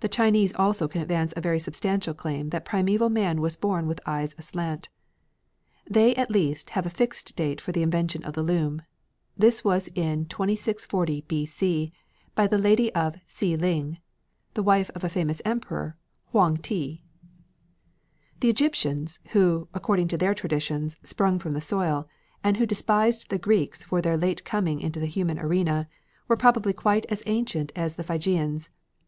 The 0.00 0.08
Chinese 0.08 0.52
also 0.54 0.88
can 0.88 1.00
advance 1.00 1.32
very 1.36 1.60
substantial 1.60 2.14
claims 2.14 2.50
that 2.50 2.64
primeval 2.64 3.08
man 3.08 3.40
was 3.40 3.56
born 3.56 3.86
with 3.86 4.00
eyes 4.04 4.34
aslant. 4.36 4.88
They 5.88 6.16
at 6.16 6.32
least 6.32 6.70
have 6.70 6.84
a 6.84 6.90
fixed 6.90 7.36
date 7.36 7.60
for 7.60 7.70
the 7.70 7.84
invention 7.84 8.24
of 8.24 8.32
the 8.32 8.42
loom. 8.42 8.82
This 9.38 9.62
was 9.62 9.86
in 9.94 10.24
2640 10.26 11.26
B. 11.28 11.46
C. 11.46 11.92
by 12.34 12.46
Lady 12.46 12.92
of 12.92 13.18
Si 13.28 13.54
Ling, 13.56 13.98
the 14.54 14.64
wife 14.64 14.90
of 14.96 15.04
a 15.04 15.08
famous 15.08 15.40
emperor, 15.44 15.96
Huang 16.32 16.56
ti. 16.56 17.04
The 18.40 18.50
Egyptians 18.50 19.20
who, 19.30 19.68
according 19.72 20.08
to 20.08 20.18
their 20.18 20.34
traditions, 20.34 20.96
sprung 21.04 21.38
from 21.38 21.52
the 21.52 21.60
soil, 21.60 22.08
and 22.42 22.56
who 22.56 22.66
despised 22.66 23.30
the 23.30 23.38
Greeks 23.38 23.84
for 23.84 24.02
their 24.02 24.16
late 24.16 24.44
coming 24.44 24.80
into 24.80 24.98
the 24.98 25.06
human 25.06 25.38
arena, 25.38 25.88
were 26.26 26.36
probably 26.36 26.72
quite 26.72 27.06
as 27.08 27.22
ancient 27.26 27.70
as 27.76 27.94
the 27.94 28.02
Phrygians. 28.02 28.70